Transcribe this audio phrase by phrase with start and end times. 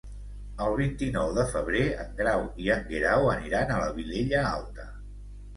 [0.67, 4.89] El vint-i-nou de febrer en Grau i en Guerau aniran a la Vilella Alta.